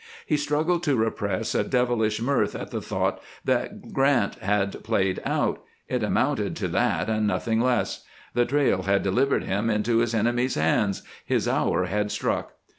He 0.25 0.35
struggled 0.35 0.81
to 0.85 0.95
repress 0.95 1.53
a 1.53 1.63
devilish 1.63 2.19
mirth 2.19 2.55
at 2.55 2.71
the 2.71 2.81
thought 2.81 3.21
that 3.45 3.93
Grant 3.93 4.33
had 4.39 4.83
played 4.83 5.21
out 5.25 5.61
it 5.87 6.01
amounted 6.01 6.55
to 6.55 6.67
that 6.69 7.07
and 7.07 7.27
nothing 7.27 7.61
less; 7.61 8.03
the 8.33 8.45
trail 8.47 8.81
had 8.81 9.03
delivered 9.03 9.43
him 9.43 9.69
into 9.69 9.99
his 9.99 10.15
enemy's 10.15 10.55
hands, 10.55 11.03
his 11.23 11.47
hour 11.47 11.83
had 11.85 12.11
struck. 12.11 12.53